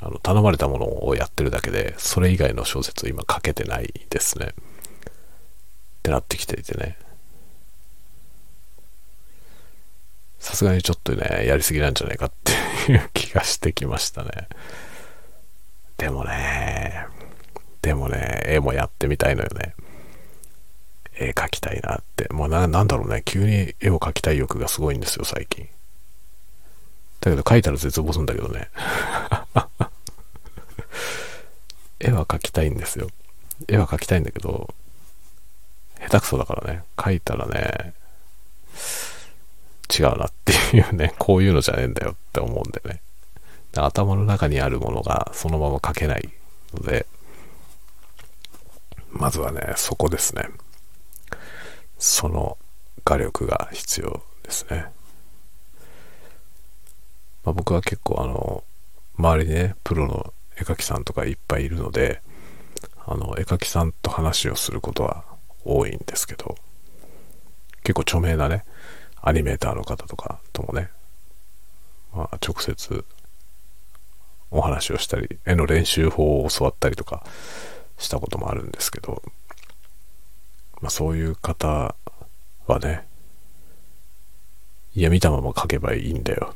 [0.00, 4.46] あの頼まれたものをやってるだけで、それ以外の小説を今書けてないですね。
[4.46, 4.52] っ
[6.02, 6.98] てなってきていてね。
[10.40, 14.48] さすがにちょっとね、やりすぎなんじゃないかっていう気がしてきましたね。
[15.96, 17.06] でもね、
[17.80, 19.74] でもね、絵もやってみたいのよね。
[21.14, 22.26] 絵描きたいなって。
[22.32, 25.68] もうな、なんだろうね、急に絵を描きたい欲がすごいんですよ、最近。
[27.22, 28.68] だけど描いたら絶望するんだけどね。
[32.00, 33.08] 絵は描きたいんですよ。
[33.68, 34.74] 絵は描きたいんだけど、
[36.00, 37.94] 下手くそだからね、描いたらね、
[39.96, 43.00] 違うなっていうね、 こういうのじゃねえんだよって思うんでね。
[43.76, 46.28] 頭の中にあるものがそのまま描けない
[46.74, 47.06] ので、
[49.10, 50.48] まずはね、そこですね。
[52.00, 52.58] その
[53.04, 54.86] 画力が必要ですね。
[57.44, 58.64] まあ、僕は結構あの、
[59.18, 62.22] 周りにね、プロの絵描きさんとかいっぱいいるので、
[63.04, 65.24] あの、絵描きさんと話をすることは
[65.64, 66.56] 多いんですけど、
[67.82, 68.64] 結構著名なね、
[69.20, 70.90] アニメーターの方とかともね、
[72.14, 73.04] まあ、直接
[74.50, 77.24] お話をしたり、絵の練習法を教わったりとか
[77.98, 79.22] したこともあるんですけど、
[80.80, 81.94] まあ、そういう方
[82.66, 83.06] はね、
[84.94, 86.54] いや、見たまま描けばいいんだよ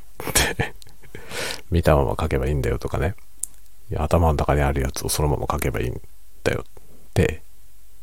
[1.71, 3.15] 見たまま描けばいいんだよとかね、
[3.97, 6.01] 頭の中にあるやつをそのまま書けばいいん
[6.45, 7.43] だよって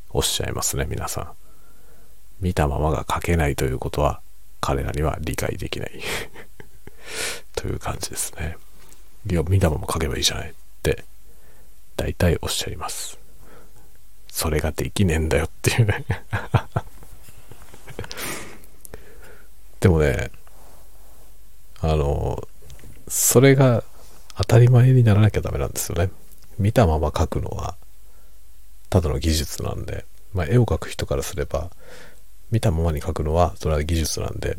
[0.09, 1.31] おっしゃいますね、皆さん。
[2.41, 4.21] 見たままが書けないということは
[4.59, 6.01] 彼らには理解できない
[7.55, 8.57] という感じですね。
[9.29, 11.05] いや、見たまま書けばいいじゃないって
[11.95, 13.17] 大体おっしゃいます。
[14.27, 16.05] それができねえんだよっていうね
[19.79, 20.31] でもね、
[21.83, 22.47] あの、
[23.09, 23.83] それが
[24.37, 26.11] 当たり前にならなきゃダメなんですよね。
[26.57, 27.75] 見たまま描くのは、
[28.89, 31.71] ただの技術なんで、まあ、絵を描く人からすれば、
[32.51, 34.57] 見たままに描くのは、それは技術なんで、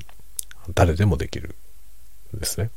[0.74, 1.54] 誰でもできる
[2.36, 2.70] んですね。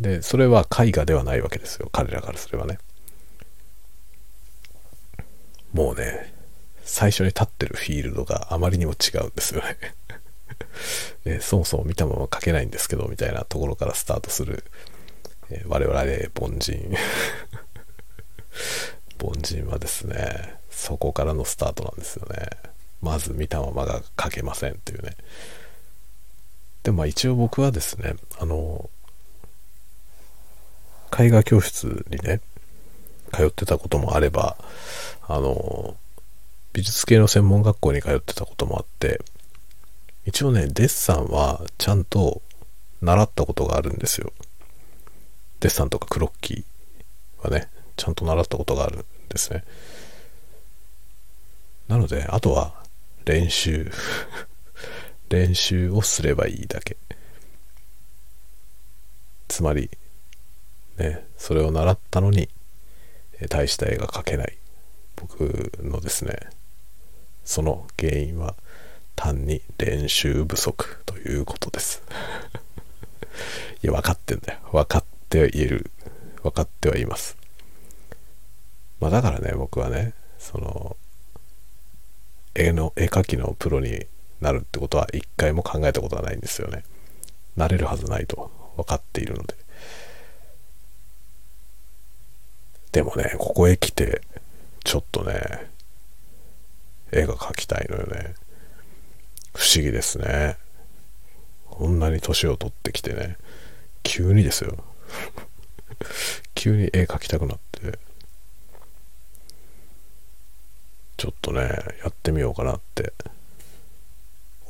[0.00, 1.90] で、それは絵画ではないわけですよ。
[1.92, 2.78] 彼らからすればね。
[5.74, 6.32] もうね、
[6.82, 9.76] 最初に立ってるフィールドがあまりにも違うんですよね
[11.24, 11.40] で。
[11.42, 14.64] そもそも見たまま描けないんですけど、みたいなところからスタートする
[15.50, 16.00] えー、我々
[16.38, 16.94] 凡人
[19.22, 22.48] 凡人はですねそこからのスタートなんですよね
[23.02, 25.16] まず見たままが書けませんっていうね
[26.82, 28.90] でもまあ一応僕はですねあの
[31.16, 32.40] 絵画教室にね
[33.32, 34.56] 通ってたこともあれば
[35.22, 35.96] あの
[36.72, 39.20] 美術系の専門学校に通ってたこともあって
[40.26, 42.42] 一応ねデッサンはちゃんと
[43.00, 44.32] 習ったことがあるんですよ
[45.64, 46.64] デッサンとかクロッキー
[47.44, 49.64] はね、ちゃんと習ったことがあるんですね。
[51.88, 52.74] なので、あとは
[53.24, 53.90] 練習
[55.28, 56.96] 練習をすればいいだけ。
[59.48, 59.90] つまり、
[60.96, 62.48] ね、それを習ったのに、
[63.48, 64.58] 大した絵が描けない。
[65.16, 66.38] 僕のですね、
[67.44, 68.54] その原因は
[69.16, 72.02] 単に練習不足ということです。
[73.82, 74.58] いや、分かってんだよ。
[74.72, 75.90] 分かっって言える、
[76.44, 77.36] 分かってはいます。
[79.00, 80.96] まあだからね、僕はね、その、
[82.54, 84.06] 絵の、絵描きのプロに
[84.40, 86.84] なるってことは一回も考えたことはないんですよね。
[87.56, 89.56] なれるはずないと分かっているので。
[92.92, 94.22] でもね、ここへ来て、
[94.84, 95.68] ちょっとね、
[97.10, 98.34] 絵が描きたいのよね。
[99.54, 100.58] 不思議ですね。
[101.70, 103.36] こんなに年を取ってきてね、
[104.02, 104.76] 急にですよ。
[106.54, 107.98] 急に絵描きたくなって、
[111.16, 111.60] ちょっとね、
[112.02, 113.12] やってみようかなって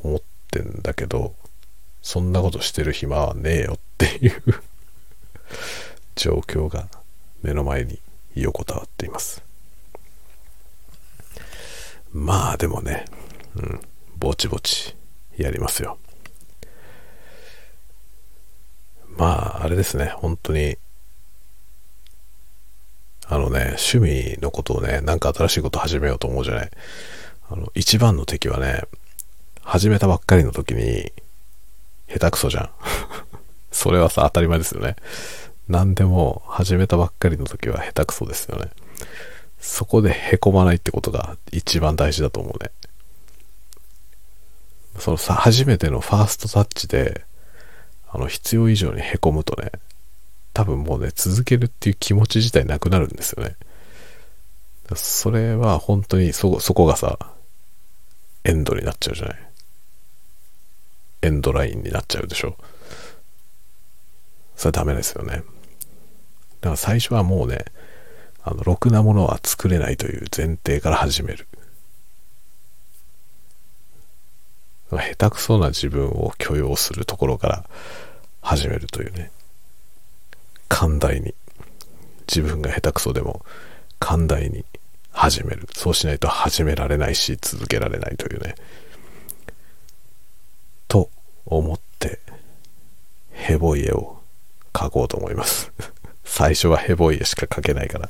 [0.03, 0.21] 思っ
[0.51, 1.35] てんだけど、
[2.01, 4.43] そんなことしてる暇はねえよっていう
[6.15, 6.87] 状況が
[7.41, 7.99] 目の前に
[8.35, 9.41] 横たわっています。
[12.13, 13.05] まあでもね、
[13.55, 13.81] うん、
[14.17, 14.95] ぼちぼち
[15.37, 15.97] やりますよ。
[19.17, 20.77] まあ、あれですね、本当に、
[23.27, 26.71] あのね、趣味のことをね、なんか新しいこと始めようと思うじゃない。
[27.49, 28.83] あの、一番の敵はね、
[29.61, 31.11] 始めたばっかりの時に、
[32.07, 32.69] 下手くそじゃん。
[33.71, 34.95] それはさ、当たり前ですよね。
[35.67, 38.69] 何でも始めたばっかりの時は下手くそですよね。
[39.59, 42.69] そこで凹まないってことが一番大事だと思うね。
[44.99, 47.25] そのさ、初めてのファーストタッチで、
[48.09, 49.71] あの、必要以上に凹むとね、
[50.53, 53.55] 多分もうね、続けるっていう気持ち自体なくなるんですよね。
[54.95, 57.17] それは本当にそ、そこがさ、
[58.43, 59.39] エンドになっちゃうじゃない。
[61.23, 62.55] エンドラインになっちゃうでしょ。
[64.55, 65.31] それダメですよね。
[65.31, 67.65] だから最初はもうね、
[68.43, 71.47] あの、ろくなものは作れないという前提から始める。
[74.91, 77.65] 下手くそな自分を許容するところから
[78.41, 79.31] 始めるというね。
[80.69, 81.33] 寛大に。
[82.27, 83.45] 自分が下手くそでも
[83.99, 84.65] 寛大に
[85.11, 85.67] 始める。
[85.73, 88.55] そうしないと始められないし続けられないというね。
[90.87, 91.09] と
[91.45, 92.19] 思って、
[93.31, 94.19] ヘボい絵を
[94.73, 95.71] 描こうと思います。
[96.23, 98.09] 最初はヘボい絵しか描けないから、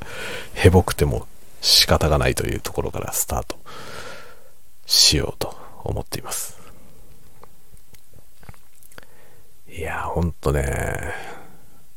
[0.54, 1.28] ヘボくても
[1.62, 3.58] 仕方がないというところからスタート
[4.86, 6.65] しようと思っています。
[9.78, 11.14] いや、ほんとね、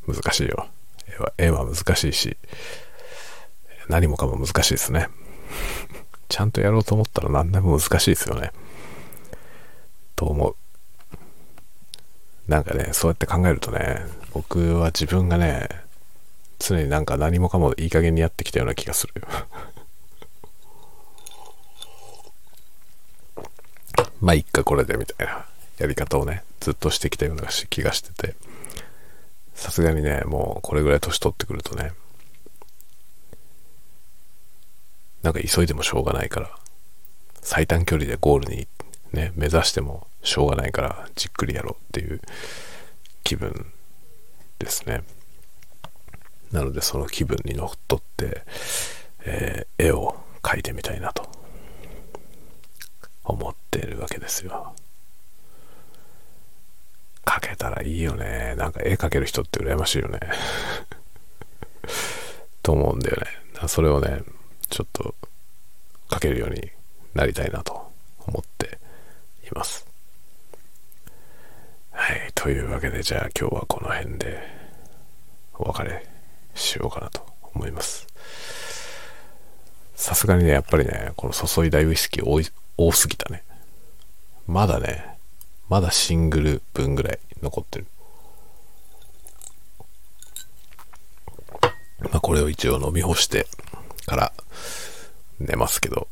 [0.05, 0.67] 難しいよ。
[1.37, 2.37] 絵は難しいし、
[3.89, 5.07] 何もかも難しいですね。
[6.29, 8.51] ちゃんとやろうと思ったら何でも難しいですよね。
[10.17, 10.57] と思う。
[12.49, 15.69] なんかね、そうやって考えるとね、僕は自分がね、
[16.59, 19.15] 常になんか何もかもいい加減にやってきたような気がする。
[24.21, 25.47] まあ、いっか、これで、みたいな
[25.79, 28.35] やり方をね、ずっとしてきたような気がしてて、
[29.55, 31.93] さすがにね、もうこれぐらい年取ってくるとね、
[35.23, 36.51] なんか急いでもしょうがないから、
[37.41, 38.69] 最短距離でゴールに
[39.13, 42.21] ね、目指してもしょうがないからじっくりやろうっていう
[43.25, 43.73] 気分
[44.59, 45.03] ですね。
[46.53, 48.43] なのでその気分にのっとって、
[49.25, 51.29] えー、絵を描いてみたいなと
[53.25, 54.75] 思っているわけですよ。
[57.29, 58.55] 描けたらいいよね。
[58.57, 60.19] なんか絵描ける人って羨ましいよね。
[62.63, 63.69] と思うんだよね。
[63.69, 64.23] それをね、
[64.71, 65.15] ちょっと
[66.09, 66.71] 描けるように
[67.13, 67.93] なりたいなと
[68.27, 68.79] 思って
[69.47, 69.87] います。
[71.91, 72.31] はい。
[72.35, 74.43] というわけで、じゃあ今日はこの辺で
[75.55, 76.07] お別れ
[76.55, 78.07] しようかなと思います。
[79.97, 82.41] さすがにね、やっぱりね、この注いだウイスキー多
[82.79, 83.45] 多すぎたね。
[84.47, 85.18] まだね、
[85.69, 87.87] まだシングル分ぐらい残ってる。
[92.01, 93.47] まあこれを一応飲み干して
[94.07, 94.33] から
[95.41, 96.09] 寝ますけど、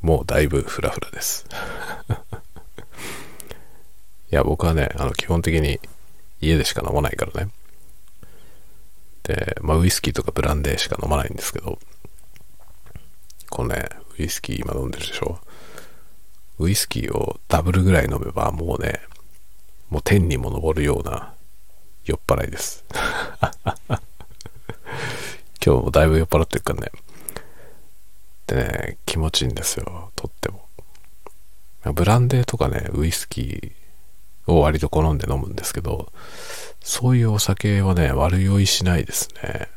[0.00, 1.46] もうだいぶフラフラです。
[4.30, 5.80] いや、僕はね、あの基本的に
[6.40, 7.50] 家でしか飲まないからね。
[9.22, 11.78] で、まあウイスキーとかブランデーしか飲まないんですけど、
[13.50, 13.88] このね、
[14.18, 15.38] ウイスキー今飲んでるでしょ？
[16.58, 19.00] ウイスキーをダブルぐらい飲めばもうね、
[19.90, 21.34] もう天にも昇るような
[22.04, 22.84] 酔っ払いです。
[25.64, 26.92] 今日もだいぶ酔っ払ってるからね。
[28.46, 30.68] でね、気持ちいいんですよ、とっても。
[31.92, 36.12] ブランデーとかね、ウイスキーを割と好んで飲むんですけど、
[36.80, 39.68] そういうお酒はね、悪酔いしないですね。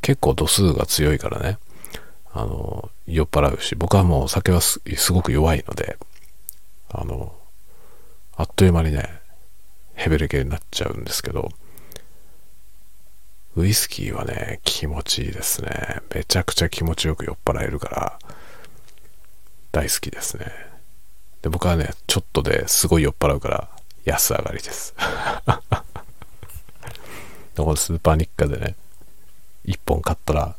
[0.00, 1.58] 結構度数が強いからね。
[2.36, 4.80] あの、酔っ払うし、僕はもうお酒はす
[5.12, 5.96] ごく弱いので、
[6.90, 7.32] あの、
[8.36, 9.08] あっという間にね、
[9.94, 11.50] ヘベレケになっちゃうんですけど、
[13.54, 16.00] ウイスキーはね、気持ちいいですね。
[16.12, 18.18] めちゃくちゃ気持ちよく酔っ払えるから、
[19.70, 20.46] 大好きですね。
[21.42, 23.68] で、僕はね、ちょっとですごい酔っ払うから、
[24.04, 24.92] 安上がりです。
[27.56, 28.74] このスーパーニッカでね、
[29.66, 30.56] 1本買ったら、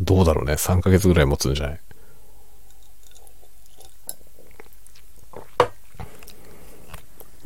[0.00, 0.54] どうだろうね。
[0.54, 1.80] 3ヶ月ぐらい持つんじゃない？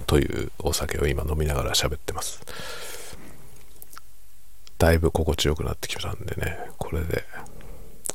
[0.06, 2.40] というお酒を今飲みながら喋ってます。
[4.78, 7.24] だいぶ心地よくなってきたんでね、これで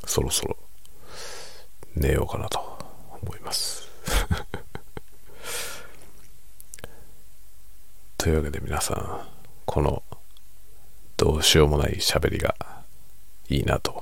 [0.06, 0.56] そろそろ
[1.96, 2.60] 寝ようかなと
[3.22, 3.90] 思います。
[8.18, 9.28] というわけで皆さん、
[9.66, 10.04] この
[11.18, 12.56] どうしようもない喋りが
[13.50, 13.99] いいなと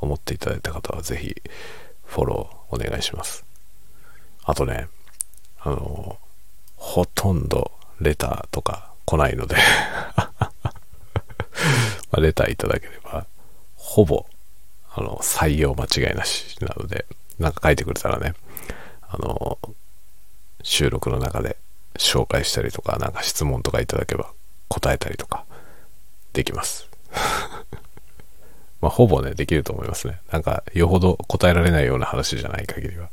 [0.00, 1.36] 思っていただいた方はぜひ
[2.04, 3.44] フォローお願いします。
[4.44, 4.88] あとね、
[5.60, 6.18] あの、
[6.76, 9.56] ほとんどレターとか来ないので
[12.10, 13.26] まレターいただければ、
[13.74, 14.26] ほぼ、
[14.94, 17.06] あの、採用間違いなしなので、
[17.38, 18.34] なんか書いてくれたらね、
[19.08, 19.58] あの、
[20.62, 21.56] 収録の中で
[21.96, 24.30] 紹介したりとか、なんか質問とかいただけば
[24.68, 25.44] 答えたりとか
[26.32, 26.88] できます。
[28.80, 30.20] まあ、ほぼね、できると思いますね。
[30.30, 33.08] なんか、よほど答えられないような話じゃない限りは。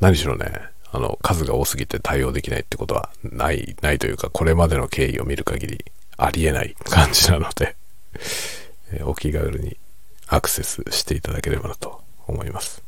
[0.00, 0.46] 何しろね、
[0.90, 5.84] あの、数が多すぎて対応できないってことはない、ないというか、これまでの経緯を見る限り、
[6.16, 7.76] ありえない感じなので
[8.92, 9.78] えお気軽に
[10.26, 12.82] アクセスしていただければなと思います。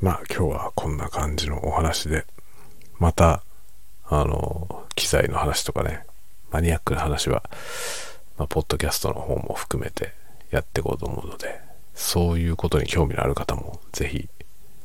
[0.00, 2.26] まあ今日はこんな感じのお話で、
[2.98, 3.42] また、
[4.04, 6.04] あの、機材の話とかね、
[6.50, 7.42] マニアックな話は、
[8.36, 10.12] まあ、ポッドキャストの方も含めて
[10.50, 11.60] やっていこうと思うので、
[11.94, 14.28] そういうことに興味のある方もぜひ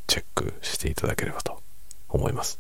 [0.07, 1.61] チェックしていただければと
[2.09, 2.59] 思います。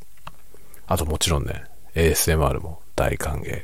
[0.87, 1.63] あともちろんね、
[1.95, 3.63] ASMR も大歓迎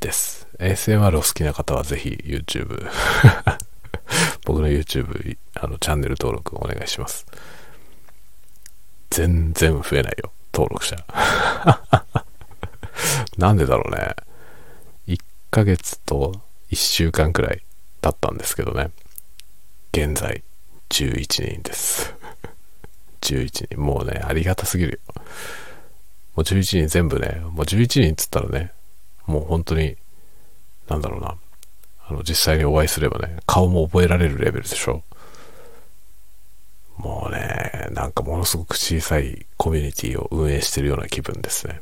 [0.00, 0.46] です。
[0.58, 2.88] ASMR を好きな方はぜひ YouTube
[4.44, 7.26] 僕の YouTube あのチャンネル登録お願いします。
[9.10, 10.96] 全然増えないよ、登録者。
[13.38, 14.14] なんでだろうね。
[15.50, 16.40] 1ヶ月と
[16.70, 17.64] 1週間くらい
[18.00, 18.92] 経ったんですけどね。
[19.92, 20.44] 現在
[20.90, 22.14] 11人です。
[23.20, 23.80] 11人。
[23.80, 25.14] もうね、ありがたすぎるよ。
[25.16, 25.22] も
[26.36, 28.72] う11人全部ね、もう11人っつったらね、
[29.26, 29.96] もう本当に、
[30.88, 31.36] なんだろうな。
[32.06, 35.02] あの、実際にお会いすればね、顔も覚えられるレベルでしょ。
[36.96, 41.80] もうね、なんかものすごく小さいコミュニティを運営してるような気分ですね。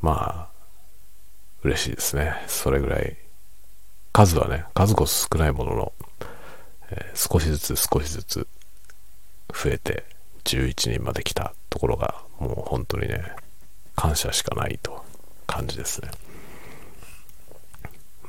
[0.00, 0.55] まあ、
[1.66, 2.34] 嬉しいですね。
[2.46, 3.16] それぐらい
[4.12, 5.92] 数はね、数こそ少ないものの、
[6.90, 8.46] えー、少しずつ少しずつ
[9.52, 10.04] 増えて
[10.44, 13.20] 11人まで来たところがもう本当にね、
[13.96, 15.04] 感謝しかないと
[15.46, 16.10] 感じですね。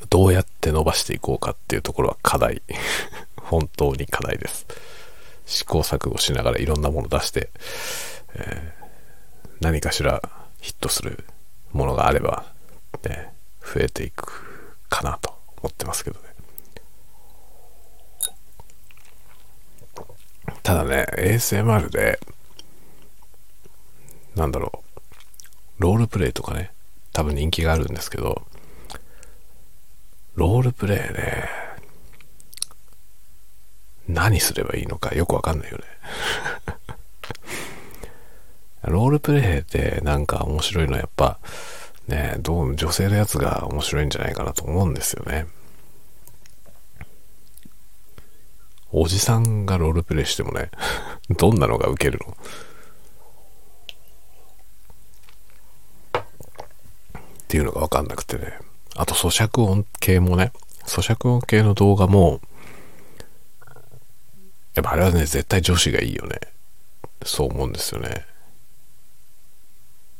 [0.09, 2.63] どうやって伸ばしていこうかっていうところは課題。
[3.37, 4.65] 本当に課題です。
[5.45, 7.49] 試行錯誤しながらいろんなもの出して、
[8.33, 10.21] えー、何かしら
[10.59, 11.23] ヒットする
[11.71, 12.56] ものがあれば、
[13.03, 16.27] ね、増えていくかなと思ってますけどね。
[20.63, 22.19] ただね、ASMR で、
[24.35, 24.83] なんだろ
[25.79, 26.71] う、ロールプレイとかね、
[27.13, 28.41] 多分人気があるんですけど、
[30.35, 31.49] ロールプレイね、
[34.07, 35.83] 何すればいいのかよくわかんないよね。
[38.83, 41.39] ロールプレイでなんか面白いのはやっぱ、
[42.07, 45.45] ね、どう、女性のやつが面白いんじゃないかなと思うんですよね。
[48.91, 50.71] おじさんがロールプレイしてもね、
[51.37, 52.37] どんなのがウケるの？
[56.21, 56.25] っ
[57.49, 58.57] ていうのがわかんなくてね。
[58.95, 60.53] あと咀嚼音系もね、
[60.85, 62.39] 咀嚼音系の動画も、
[64.73, 66.39] やっぱあれはね、絶対女子がいいよね。
[67.23, 68.25] そう思うんですよね。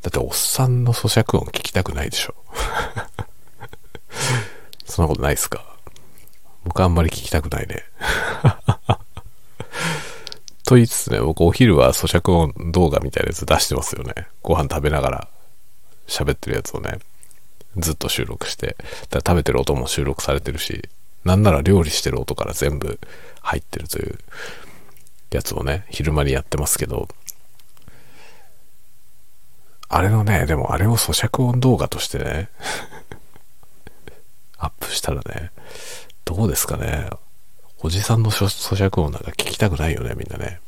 [0.08, 2.36] だっておっさんの咀嚼音聞きたくないでしょ。
[4.86, 5.66] そんなことないっすか
[6.64, 7.84] 僕あんまり聞きたくないね。
[10.64, 14.30] と言いつつね、僕お昼は咀嚼音動画みたいなやつ出してますよね。
[14.44, 15.28] ご飯食べながら
[16.08, 17.00] 喋ってるやつをね、
[17.76, 18.78] ずっと収録して。
[19.10, 20.88] だ食べてる音も収録されてるし、
[21.26, 22.98] なんなら料理してる音から全部
[23.42, 24.18] 入ってるという
[25.32, 27.10] やつをね、昼間にやってますけど、
[29.90, 32.50] あれのね、でもあれを咀嚼音動画としてね
[34.58, 35.52] アップしたらね、
[36.26, 37.10] どうですかね。
[37.80, 40.60] おじさんの咀嚼音なんか聞きたくないよね、みんなね。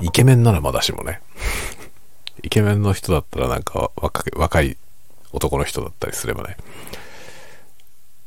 [0.00, 1.20] イケメンならまだしもね。
[2.42, 4.76] イケメンの人だったらなんか若若い
[5.32, 6.56] 男の人だったりすればね。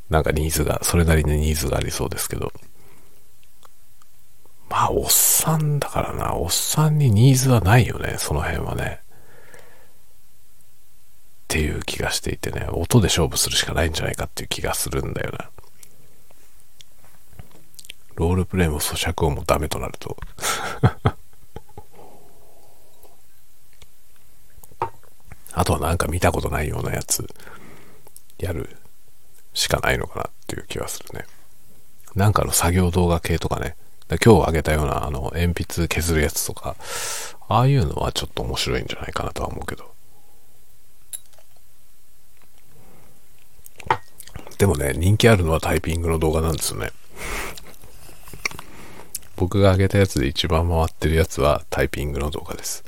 [0.09, 2.53] なんかニーズが、それなりにニーズがありそうですけど。
[4.69, 6.35] まあ、おっさんだからな。
[6.35, 8.99] おっさんにニーズはないよね、その辺はね。
[9.01, 9.05] っ
[11.47, 15.49] ていう気がしていてね、音で勝負するしかないんじゃないかっていう気がするんだよな。
[18.17, 20.17] ロールプレイも咀嚼音もダメとなると
[25.53, 27.29] あとはなんか見たことないようなやつ
[28.39, 28.75] やる
[29.53, 31.25] しかないのかなっていう気はするね。
[32.15, 33.75] なんかの作業動画系とかね。
[34.09, 36.77] 今日あげたようなあの鉛筆削るやつとか、
[37.49, 39.93] ああいうのはちょっと面白いんじゃないかなとは思うけど。
[44.57, 46.91] でもね、人気あるのはタイピングの動画なんですよね。
[49.35, 52.83] 僕が上げたやつで一番回ってるやつはタイピングの動画です。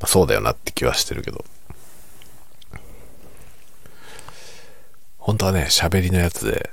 [0.00, 1.44] まあ、そうだよなって気はしてるけど。
[5.18, 6.70] 本当はね、喋りのやつで、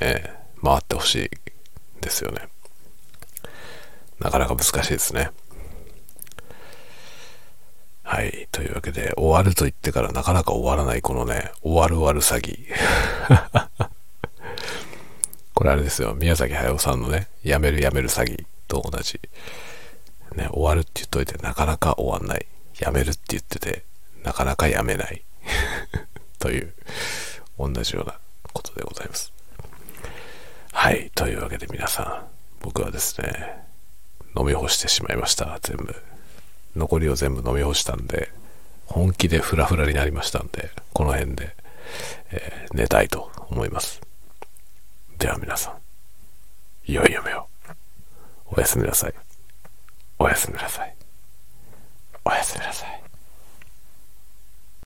[0.00, 1.30] ね、回ってほしい
[2.04, 2.48] ですよね。
[4.20, 5.30] なかなか難しいですね。
[8.02, 8.48] はい。
[8.52, 12.68] というわけで、終わると言ってからなかなか終わらないこのね、終わる終わる詐欺。
[15.54, 16.14] これあれですよ。
[16.14, 19.18] 宮崎駿さんのね、やめるやめる詐欺と同じ。
[20.36, 22.46] ね、終わるって言っといてなかなか終わんない。
[22.78, 23.84] やめるって言ってて、
[24.22, 25.24] なかなかやめない。
[26.38, 26.74] という、
[27.58, 28.18] 同じような
[28.52, 29.32] ことでございます。
[30.84, 31.10] はい。
[31.14, 32.26] というわけで皆さん、
[32.60, 33.56] 僕はですね、
[34.38, 35.58] 飲み干してしまいました。
[35.62, 35.96] 全部。
[36.76, 38.30] 残りを全部飲み干したんで、
[38.84, 41.56] 本気でフラフラになりましたんで、この辺で、
[42.32, 44.02] えー、寝たいと思います。
[45.16, 47.46] では皆さん、良い夢を。
[48.54, 49.14] おやすみなさい。
[50.18, 50.94] おやすみなさい。
[52.26, 53.03] おやすみなさい。